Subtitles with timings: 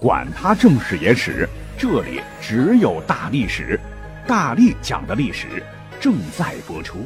[0.00, 1.48] 管他正史野史。
[1.76, 3.78] 这里只有大历史，
[4.28, 5.60] 大力讲的历史
[5.98, 6.98] 正在播出。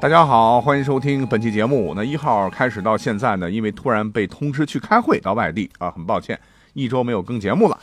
[0.00, 1.92] 大家好，欢迎收听本期节目。
[1.96, 6.38] 那一号开始到现在呢，因为突然被通知去开会到外地啊，很抱歉，
[6.72, 7.76] 一周没有更节目了。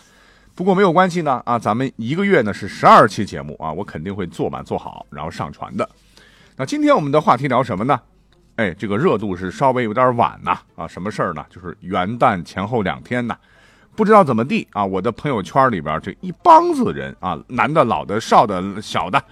[0.56, 5.90] 不过没有关系呢啊，咱们一个月呢是十二期节目啊，我肯定会做满做好，然后上传的。
[6.56, 8.00] 那今天我们的话题聊什么呢？
[8.56, 11.46] 哎，这个热度是稍微有点晚呐啊，什么事儿呢？
[11.50, 13.36] 就是元旦前后两天呐。
[13.96, 19.24] 不知道怎么地啊，我的朋友圈里边这一帮子人啊，男的、老的、少的、小的，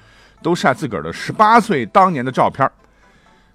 [0.41, 2.69] 都晒自个儿的十八岁当年的照片。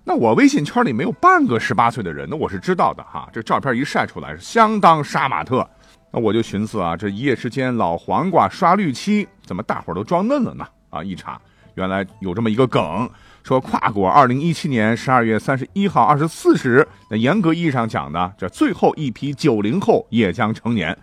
[0.04, 3.28] 那我微信圈里没有半个十八岁的人，那我是知道的哈。
[3.32, 5.68] 这照片一晒出来，是相当杀马特。
[6.12, 10.66] 那我就寻思啊，这一夜之间老黄瓜刷绿漆，怎么大伙都装嫩了呢？
[10.90, 11.40] 啊，一查，
[11.74, 13.08] 原来有这么一个梗。
[13.46, 20.98] 说跨过二零一七年十二月三十一号二十四时，那严格意义上讲呢，这最后一批九零后也将成年，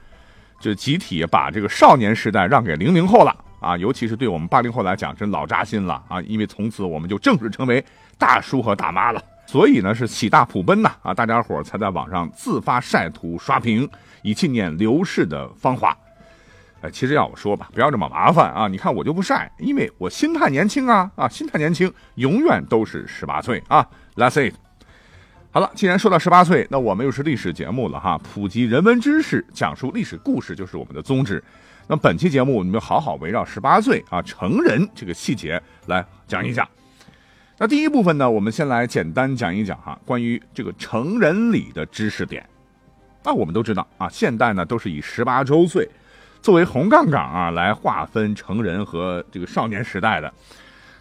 [0.59, 3.77] 就集体把这个少年时代让给零零后了啊！
[3.77, 6.21] 尤其是对我们八零后来讲，真老扎心了啊！
[6.23, 7.81] 因为从此我们就正式成为
[8.17, 11.13] 大叔和大妈了，所以呢是喜大普奔呐啊！
[11.13, 13.89] 大家伙才在网上自发晒图刷屏，
[14.21, 15.97] 以纪念刘氏的芳华。
[16.83, 18.67] 呃，其实要我说吧，不要这么麻烦啊！
[18.67, 23.87] 你看我就不晒，因为我心态年轻啊啊，心态年轻，永远都是十八岁啊。
[24.17, 24.53] Let's it。
[25.51, 31.41] 好了，既然说到十八岁，那我们又是历史节目了哈，普及人文知识，讲述历史故事就是我们的宗旨。
[31.87, 36.67] 那本期节目我们就好好围绕十八岁啊成人这个细节来讲一讲。
[37.57, 42.45] 那第一部分呢，我们先来简单讲一讲哈，关于这个成人礼的知识点。
[43.23, 45.89] 那我们都知道啊，现代呢都是以十八周岁。
[46.43, 50.31] 作为红杠杠啊，来划分成人和这个少年时代的。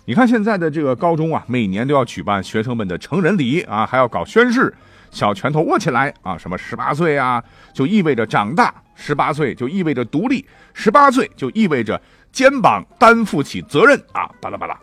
[0.05, 4.73] 你看现在的这个高中啊，每年都要举办学生们的成人礼啊，还要搞宣誓，
[5.11, 7.43] 小拳头握起来啊，什么十八岁啊，
[7.75, 10.45] 就意味着长大；十八岁就意味着独立；
[10.75, 12.01] 十八岁就意味着
[12.31, 14.79] 肩膀担负起责任啊，巴拉巴拉。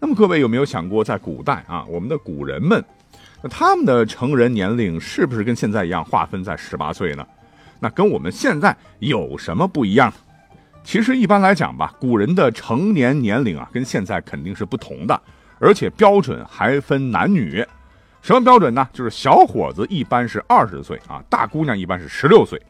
[0.00, 2.84] 那么各位有没有想过，在古代啊，我们的古人们，
[3.40, 7.24] 那他们的成人年龄是不是跟现在一样划分在十八岁呢？
[7.80, 10.12] 那跟我们现在有什么不一样？
[10.84, 15.20] 其实一般来讲吧，古人的成年年龄啊，跟现在肯定是不同的，
[15.58, 17.66] 而且标准还分男女。
[18.22, 18.88] 什么标准呢？
[18.92, 22.60] 就是小伙子一般是二十岁啊，大姑娘一般是十六岁。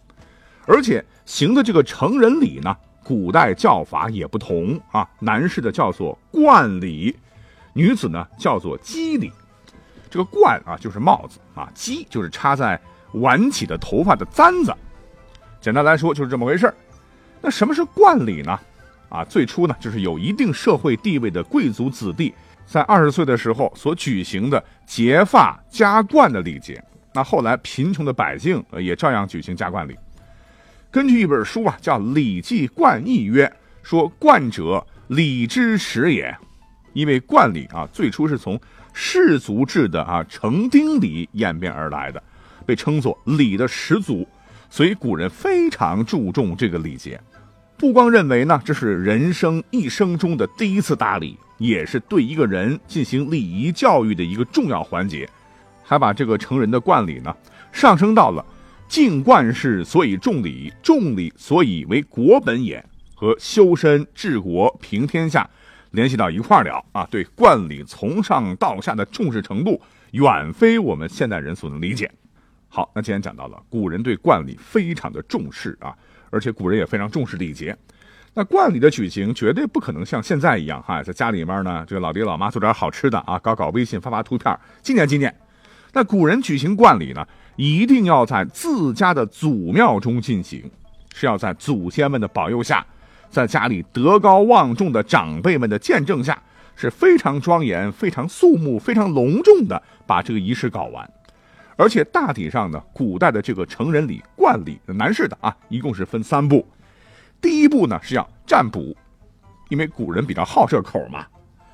[0.66, 7.16] 而且行的这个成人礼呢，古代叫法也不同啊，男士的叫做冠礼，
[7.72, 9.32] 女子呢叫做笄礼。
[10.08, 12.80] 这个冠啊就是帽子啊，笄就是插在
[13.14, 14.74] 挽起的头发的簪子。
[15.60, 16.72] 简单来说就是这么回事
[17.42, 18.58] 那什么是冠礼呢？
[19.08, 22.32] 啊，最初呢就是有一定社会地位的贵族子弟
[22.64, 26.82] 在二十岁的时候所举行的结发加冠的礼节。
[27.12, 29.96] 那后来贫穷的百姓也照样举行加冠礼。
[30.90, 36.34] 根据一本书啊叫《礼记冠义》曰，说冠者礼之始也。
[36.92, 38.60] 因为冠礼啊最初是从
[38.92, 42.22] 氏族制的啊成丁礼演变而来的，
[42.64, 44.26] 被称作礼的始祖。
[44.70, 47.20] 所以古人非常注重这个礼节，
[47.76, 55.28] 不光认为呢这是人生一生中的第一次大礼，也是对一个人进行礼仪教育的一个重要环节，
[55.82, 57.34] 还把这个成人的冠礼呢
[57.72, 58.44] 上升到了
[58.88, 65.48] 敬冠事所以重礼，重礼所以为国本也，和修身治国平天下
[65.90, 67.06] 联系到一块儿了啊！
[67.10, 69.80] 对冠礼从上到下的重视程度，
[70.12, 72.10] 远非我们现代人所能理解。
[72.72, 75.92] 好，那既然讲到了古人对冠礼非常的重视啊，
[76.30, 77.76] 而且古人也非常重视礼节，
[78.32, 85.34] 那冠礼的举行绝对不可能像现在一样哈，在家里面呢，这个老爹老妈做点好吃的啊，搞搞微信发发图片纪念纪念。
[85.92, 87.26] 那古人举行冠礼呢，
[87.56, 90.70] 一定要在自家的祖庙中进行，
[91.12, 92.86] 是要在祖先们的保佑下，
[93.28, 96.40] 在家里德高望重的长辈们的见证下，
[96.76, 101.10] 是非常庄严、非常肃穆、非常隆重的把这个仪式搞完。
[101.80, 106.68] 而且大体上呢，古代的这个成人礼、冠礼，男士的啊，一共是分三步。
[107.40, 108.94] 第一步呢是要占卜，
[109.70, 111.24] 因为古人比较好这口嘛，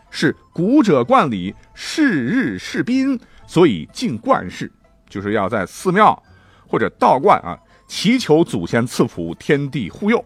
[0.08, 3.18] 是古者冠礼，是日是宾，
[3.48, 4.70] 所以敬冠事，
[5.08, 6.22] 就是要在寺庙
[6.68, 7.58] 或者道观啊，
[7.88, 10.24] 祈求祖先赐福、天地护佑。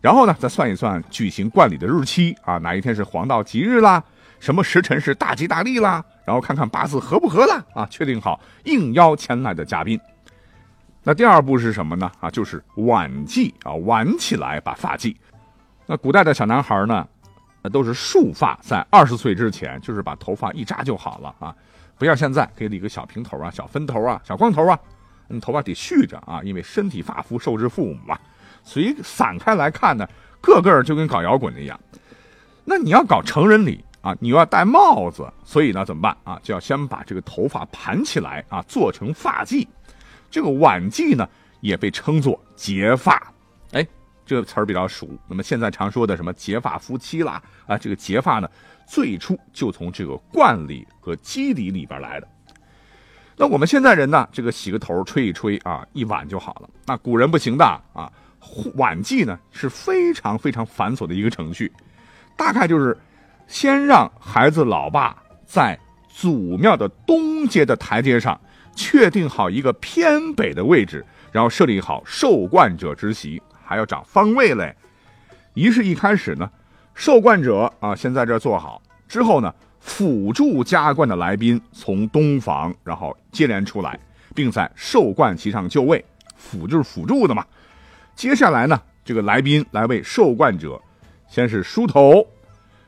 [0.00, 4.02] 然后呢，再算一算举行冠礼的日期啊，哪一天是黄道吉日啦，
[4.40, 9.98] 什么时辰是大吉大利啦，然后看看八字合不合啦啊，确定好应邀前来的嘉宾。
[11.02, 12.10] 那第二步是什么呢？
[12.20, 15.14] 啊，就是挽髻啊，挽起来把发髻。
[15.86, 17.06] 那古代的小男孩呢，
[17.60, 21.54] 那都是束发，在二十岁之前，就是把头发一扎就好了啊，
[21.98, 24.78] 不像现在可以理个小平头啊、小分头啊、小光头啊，
[25.26, 28.16] 你，头发得蓄着啊，因为身体发肤受之父母嘛。
[28.62, 30.08] 所以散开来看呢，
[30.40, 31.78] 个个就跟搞摇滚的一样。
[32.64, 36.38] 那你要搞成人礼啊，你又要戴帽子，所以呢怎么办啊？
[36.42, 39.66] 就要先把这个头发盘起来啊，做成发髻。
[40.30, 41.26] 这个挽髻呢，
[41.60, 43.32] 也被称作结发。
[43.72, 43.86] 哎，
[44.26, 45.08] 这个词儿比较熟。
[45.26, 48.50] 那么现在常说的什么结发夫妻啦啊，这个结发呢，
[48.86, 52.28] 最初就从这个冠礼和基礼里边来的。
[53.36, 56.68] 那我们现在人呢，这个洗个头、吹一吹啊，一挽就好了。
[56.84, 58.12] 那古人不行的啊。
[58.74, 61.72] 挽髻呢是非常非常繁琐的一个程序，
[62.36, 62.98] 大概就是
[63.52, 65.14] 先让孩子老爸
[65.44, 65.78] 在
[66.08, 68.40] 祖庙的东街的台阶上
[68.74, 74.74] 确定好一个偏北的位置，然后设立好受冠者之席，还要找方位嘞。
[75.52, 76.50] 仪式一开始呢，
[76.94, 84.00] 受冠者啊先在这坐好，之后呢，辅助加冠的来宾从东房然后接连出来，
[84.34, 86.02] 并在受冠席上就位，
[86.36, 87.44] 辅就是辅助的嘛。
[88.14, 90.80] 接下来呢，这个来宾来为受冠者，
[91.28, 92.26] 先是梳头，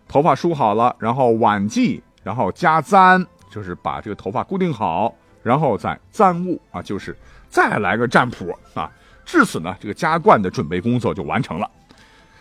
[0.08, 7.16] 头发梳好了，然后挽髻，然后加簪，就是把这个头发固定好，然后再簪物啊，就是
[7.48, 8.90] 再来个占卜啊。
[9.24, 11.70] 至此呢，这个加冠的准备工作就完成了。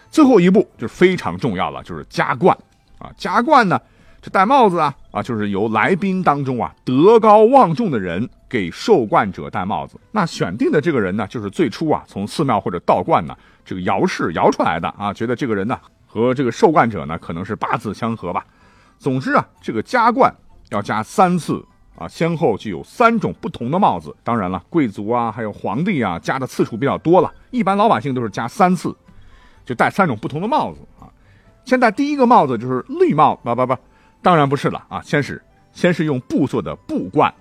[0.10, 2.58] 最后一步就非常重要了，就是加冠
[3.00, 3.12] 啊。
[3.18, 3.80] 加冠呢，
[4.22, 8.30] 这戴帽子啊啊，就是由来宾当中啊德高望重的人。
[8.54, 13.36] 给受冠者戴帽子，那选定的这个人呢，就是最初啊从寺庙或者道观呢
[13.66, 15.76] 这个摇式摇出来的啊，觉得这个人呢
[16.14, 18.46] 和这个受冠者呢可能是八字相合吧。
[19.00, 20.32] 总之啊，这个加冠
[20.70, 21.66] 要加三次
[21.98, 24.16] 啊，先后就有三种不同的帽子。
[24.24, 28.96] 当然了，贵族啊还有皇帝啊加的次数比较多了，一般老百姓都是加三次，
[29.66, 31.10] 就戴三种不同的帽子啊。
[31.66, 33.76] 先戴第一个帽子就是绿帽，不不不，
[34.22, 37.34] 当然不是了啊，先是先是用布做的布冠。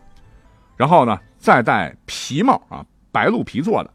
[0.78, 2.82] 然后呢，再戴皮帽啊，
[3.12, 3.90] 白鹿皮做的，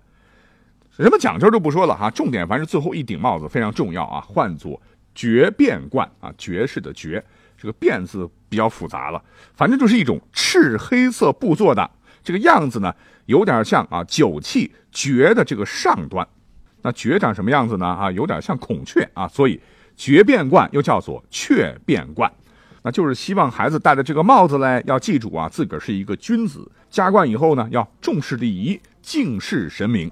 [1.03, 2.09] 什么讲究就不说了哈。
[2.09, 4.81] 重点凡是最后一顶帽子非常重要啊，唤作
[5.13, 7.23] 绝变冠啊，绝世的绝，
[7.57, 9.21] 这个变字比较复杂了。
[9.55, 11.89] 反正就是一种赤黑色布做的，
[12.23, 12.94] 这个样子呢，
[13.25, 16.27] 有点像啊酒器爵的这个上端。
[16.83, 17.85] 那爵长什么样子呢？
[17.85, 19.59] 啊，有点像孔雀啊，所以
[19.95, 22.31] 绝变冠又叫做雀变冠。
[22.83, 26.71] 那就是希望孩子戴的这个帽子嘞，要记住啊，自个儿是一个君子。
[26.89, 30.09] 加冠以后呢，要重视礼仪，敬事神明。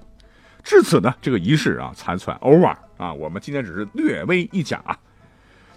[0.65, 3.13] 至此呢，这个仪式啊才算 over 啊。
[3.13, 4.97] 我们今天只是略微一讲啊。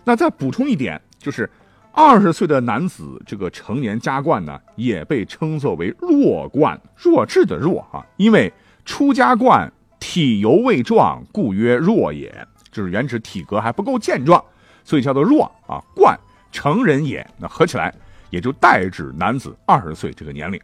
[0.03, 1.49] 那再补充一点，就是
[1.93, 8.01] 二十岁的男子这个成年加冠呢，也被称作为弱冠，弱智的弱啊。
[8.17, 8.51] 因为
[8.87, 9.71] 出加冠，
[10.01, 12.35] 体犹未壮，故曰弱也，
[12.73, 14.43] 就是原指体格还不够健壮，
[14.85, 15.79] 所以叫做弱啊。
[15.95, 16.19] 冠。
[16.51, 17.95] 成人也，那合起来
[18.31, 20.59] 也就代指男子二十岁这个年龄。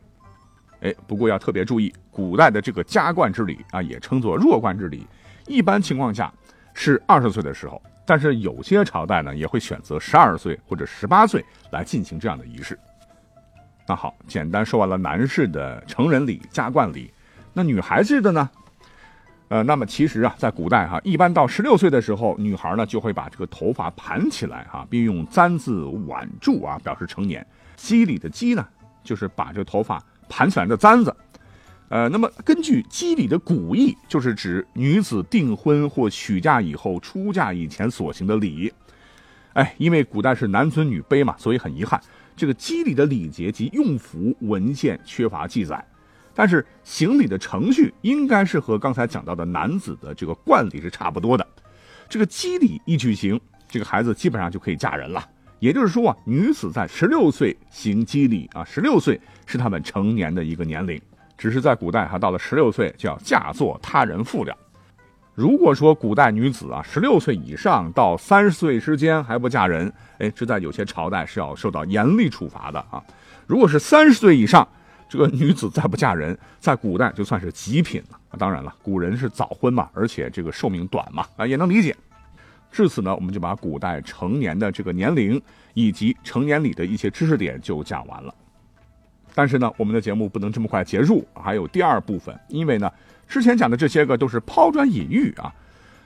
[0.84, 5.06] 哎，不过要特别注意，古代的这个加冠之礼啊，也称作弱冠之礼，
[5.46, 6.32] 一般情况下
[6.74, 12.78] 是二十岁的时候，但是有些朝代呢也会选择十二岁或者十八岁来进行这样的仪式。
[13.86, 17.10] 那好，简单说完了男士的成人礼加冠礼，
[17.54, 18.50] 那女孩子的呢？
[19.48, 27.46] 呃，那么其实啊，在古代哈，一般到十六岁的时候，女孩呢就会把这个头发盘起来哈，并用簪子挽住啊，表示成年。
[27.76, 28.66] 笄礼的笄呢，
[29.02, 31.14] 就是把这头发盘起来的簪子。
[31.90, 38.72] 呃，那么根据笄礼的古意，就是指女子订婚或许嫁以后出嫁以前所行的礼。
[39.52, 42.00] 哎，因为古代是男尊女卑嘛，所以很遗憾，
[42.34, 45.84] 这个笄礼的礼节及用符文献缺乏记载。
[46.34, 51.46] 但是行礼的程序应该是和刚才讲到的男子的这个冠礼是差不多的。
[52.08, 55.24] 这个笄礼一举行，这个孩子基本上就可以嫁人了。
[55.58, 61.00] 也就是说啊，女子在十六岁行笄礼啊，十六岁是他们成年的一个年龄。
[61.36, 64.56] 只是在古代哈，到了十六岁就要嫁作他人妇了。
[65.34, 73.02] 如果说古代女子啊，十六岁以上到三十岁之间还不嫁人，哎，这在有些朝代是要受到严厉处罚的啊。
[73.48, 74.66] 如果是三十岁以上，
[75.08, 78.18] 这个女子再不嫁人，在古代就算是极品了。
[78.38, 81.96] 当然了，古人是早婚嘛，而且这个寿命短嘛，啊也能理解。
[82.74, 85.40] 至此呢，我们就把古代成年的这个年龄
[85.74, 88.34] 以及成年礼的一些知识点就讲完了。
[89.32, 92.36] 但是呢，我们的节目不能这么快结束，还有第二部分。
[92.48, 92.90] 因为呢，
[93.28, 95.54] 之前讲的这些个都是抛砖引玉啊。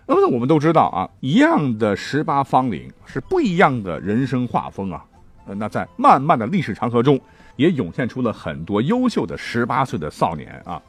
[0.07, 5.03] 那么我们都知道啊，一样的十八方龄是不一样的人生画风啊。
[5.47, 7.19] 呃，那在漫漫的历史长河中，
[7.57, 10.83] 也涌现出了很多优秀的十八岁的少年啊。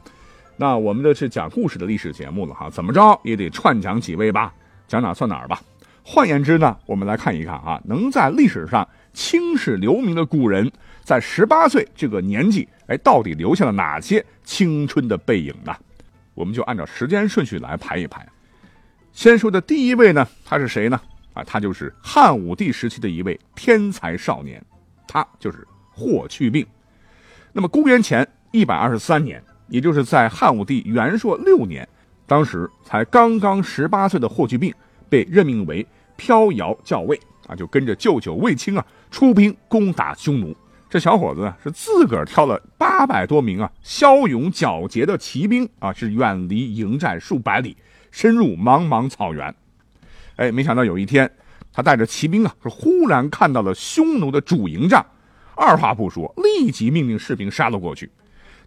[0.58, 4.52] 那我们的是讲故事的历史节目了哈，怎么着也得串讲几位吧，
[4.90, 5.62] 讲哪算哪儿吧。
[6.02, 10.68] 换言之呢，我们来看一看啊，能在历史上青史留名的古人，
[11.04, 15.72] 在十八岁这个年纪，哎，到底留下了哪些青春的背影呢？
[16.34, 18.26] 我们就按照时间顺序来排一排。
[19.12, 21.00] 先说的第一位呢，他是谁呢？
[21.34, 24.60] 啊，他就是汉武帝时期的一位天才少年，
[25.06, 26.66] 他就是霍去病。
[27.52, 29.40] 那么公元前一百二十三年。
[29.68, 31.88] 也就是在汉武帝元朔六年，
[32.30, 34.72] 当时才刚刚十八岁的霍去病
[35.08, 35.84] 被任命为
[36.14, 37.18] 飘摇校尉
[37.48, 40.56] 啊，就跟着舅舅卫青啊出兵攻打匈奴。
[40.88, 47.76] 这小伙子呢是自个儿挑了八百多名啊骁勇矫捷的骑兵啊，是远离营寨数百里，
[48.12, 49.52] 深入茫茫草原。
[50.36, 51.28] 哎，没想到有一天，
[51.72, 55.04] 他带着骑兵啊，是忽然看到了匈奴的主营帐，
[55.56, 58.08] 二话不说，立即命令士兵杀了过去。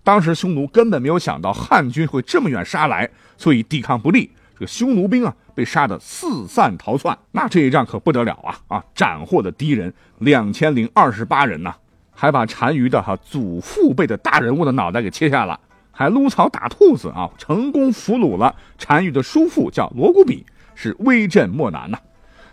[0.04, 4.30] 当时匈奴根本没有想到汉军会这么远杀来，所以抵抗不利。
[4.54, 7.18] 这个匈奴兵啊，被杀得四散逃窜。
[7.32, 8.60] 那这一仗可不得了啊！
[8.68, 11.74] 啊，斩获的敌人两千零二十八人呐，
[12.12, 15.60] 还把单于的哈祖父辈的大人物的脑袋给切下了，
[15.92, 18.54] 还撸草打兔子啊，成功俘虏了
[18.86, 20.46] 单于的叔父叫罗古比，
[20.76, 21.98] 是威震漠南呐。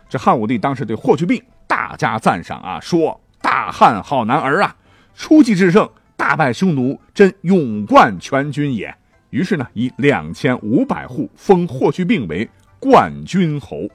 [0.08, 4.74] 这汉武帝当时对霍去病大加赞赏啊，说：“大汉好男儿啊，
[5.14, 5.88] 出奇制胜。”
[6.20, 8.94] 大败匈奴，真勇冠全军也。
[9.30, 12.46] 于是呢，以两千五百户封霍去病为
[12.78, 13.88] 冠军侯。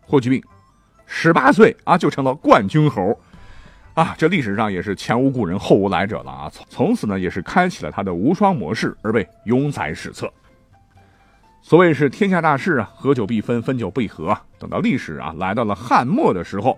[0.00, 0.42] 霍去病
[1.06, 3.16] 十八岁啊，就成了冠军侯
[3.94, 4.16] 啊！
[4.18, 6.50] 这历史上也是前无古人后无来者了啊！
[6.52, 10.28] 从从此呢，也是开启了他的无双模式，而被永载史册。
[11.62, 14.36] 所谓是天下大事啊，合久必分，分久必合。
[14.58, 16.76] 等到历史啊来到了汉末的时候。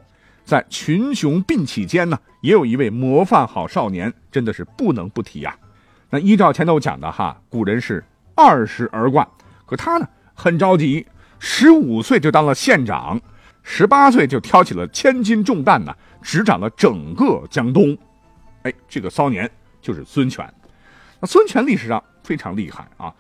[0.51, 5.57] 在群雄并起间呢，也有一位模范好少年，真的是不能不提呀。
[6.11, 8.05] 那依照前头讲的哈，古人是
[8.35, 9.25] 二十而冠，
[9.65, 11.07] 可他呢很着急，
[11.39, 13.21] 十五岁就当了县长，
[13.63, 17.97] 十八岁就挑起了千斤重担呢，执掌了整个江东。
[18.63, 19.49] 哎，这个骚年
[19.81, 20.53] 就是孙权。
[21.21, 23.15] 那孙权历史上非常厉害啊，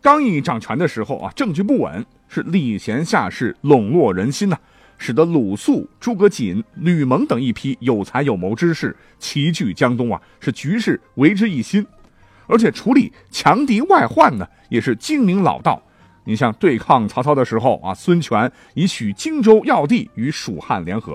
[0.00, 4.56] 刚一掌权的时候啊，政局不稳，是礼贤下士，笼络人心呐。
[4.98, 11.86] 使得鲁肃、诸葛瑾、吕蒙等一批有才有谋之士齐聚江东啊，是局势为之一新，
[12.46, 15.82] 而且处理强敌外患呢，也是精明老道。
[16.24, 21.14] 你像对抗曹操的时候啊，孙权以许荆州要地与蜀汉联合；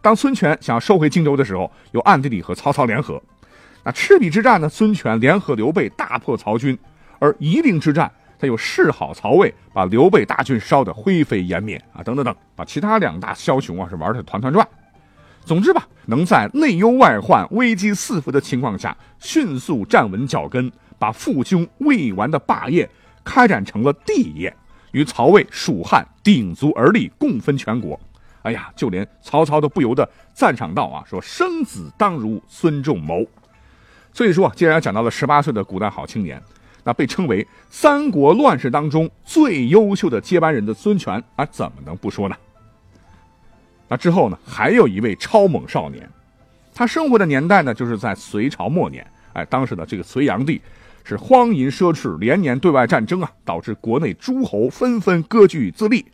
[0.00, 3.22] 当孙权想要收回荆州的时候，又暗地里和曹操联合。
[3.84, 6.78] 那赤壁之战呢，孙权联合刘备大破曹军，
[7.18, 8.10] 而夷陵之战。
[8.38, 14.66] 他又示好曹魏，把刘备大军烧得灰飞烟灭啊，等等等，把其他两大枭雄啊是玩的团团转。
[15.44, 22.88] 总之吧，能在内忧外患、危机四伏的情况下，迅速站稳脚跟，把父兄未完的霸业
[23.24, 24.54] 开展成了帝业，
[24.92, 27.98] 与曹魏、蜀汉鼎足而立，共分全国。
[28.42, 33.26] 哎呀，就连曹操都不由得赞赏道啊，说生子当如孙仲谋。
[34.12, 36.40] 所以说，既然讲到了十八岁的古代好青年。
[36.88, 42.36] 那被称为三国乱世当中最优秀的接班人的孙权啊，怎么能不说呢？
[43.88, 46.08] 那之后呢，还有一位超猛少年，
[46.72, 49.06] 他生活的年代呢，就是在隋朝末年。
[49.34, 50.62] 哎，当时的这个隋炀帝
[51.04, 56.06] 是荒淫奢侈，连年对外战争啊，导致国内诸侯纷纷割据自立。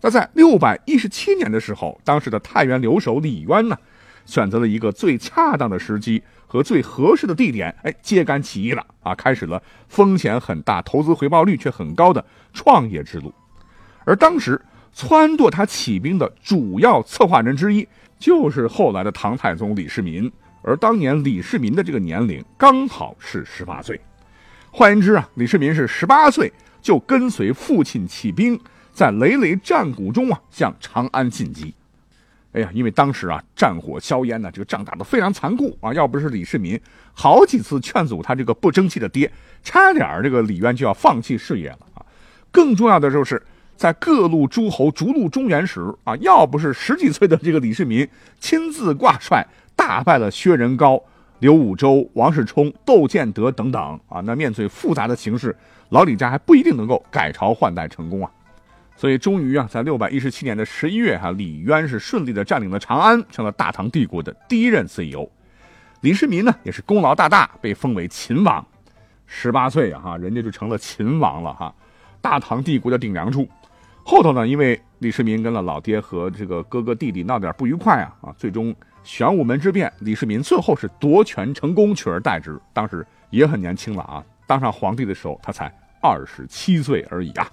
[0.00, 3.76] 那在六百一十七年的时候，当时的太原留守李渊呢，
[4.24, 6.22] 选择了一个最恰当的时机。
[6.48, 9.14] 和最合适的地点，哎，揭竿起义了啊！
[9.14, 12.24] 开始了风险很大、投资回报率却很高的
[12.54, 13.32] 创业之路。
[14.04, 14.60] 而当时
[14.96, 17.86] 撺掇他起兵的主要策划人之一，
[18.18, 20.32] 就是后来的唐太宗李世民。
[20.62, 24.00] 而当年李世民的这个年龄刚好是十八岁，
[24.70, 28.58] 换言之啊，李世民是十八岁就跟随父亲起兵，
[28.90, 31.74] 在累累战鼓中啊，向长安进击。
[32.58, 35.94] 哎呀，因为当时啊，战火硝烟呢，这个仗打得非常残酷啊。
[35.94, 36.78] 要不是李世民
[37.12, 39.30] 好几次劝阻他这个不争气的爹，
[39.62, 42.02] 差点这个李渊就要放弃事业了啊。
[42.50, 43.40] 更重要的就是，
[43.76, 48.08] 在各路诸侯逐鹿中原时啊，要不是十几岁的这个李世民
[48.40, 49.46] 亲自挂帅，
[49.76, 51.00] 大败了薛仁高、
[51.38, 55.56] 刘武周、王世充、窦建德等等啊，那面对复杂的形势，
[55.90, 58.28] 老李家还不一定能够改朝换代成功啊。
[58.98, 65.24] 所以，终于啊，在六百一十七年的十一月，哈，李渊是顺利的占领了长安，成了大唐帝国的第一任 CEO。
[66.00, 68.66] 李世民呢，也是功劳大大，被封为秦王。
[69.24, 71.72] 十八岁啊，哈，人家就成了秦王了哈，
[72.20, 73.48] 大唐帝国的顶梁柱。
[74.04, 78.74] 后头呢，因为李世民跟了老爹和这个哥哥弟弟闹点不愉快啊啊，最终
[79.04, 82.60] 玄武门之变，李世民最后是夺权成功，取而代之。
[82.72, 87.48] 当时也很年轻了啊，当上皇帝的时候他才二十七岁而已啊。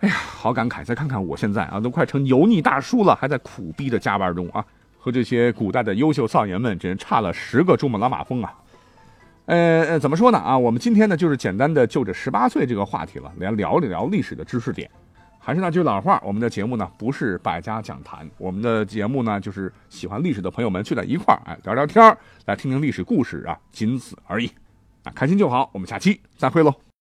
[0.00, 0.82] 哎呀，好感慨！
[0.82, 4.64] 再看看我现在啊，都快成油腻大叔了，还在苦逼的加班中啊，
[4.98, 8.54] 和这些古代的优秀少爷们真差了十个珠穆朗玛峰啊。
[9.44, 10.56] 呃，怎么说呢啊？
[10.56, 14.88] 我们今天呢，就是简单的就着十八岁这个话题了，来聊一聊历史的知识点。
[15.38, 22.16] 还是那句老话，我们的节目呢不是百家讲坛，我们的节目呢就是喜欢历史的朋友们聚在一块儿，哎，聊聊天儿，
[22.46, 24.50] 来听听历史故事啊，仅此而已，
[25.04, 25.68] 啊，开心就好。
[25.74, 26.80] 我们下期再会喽。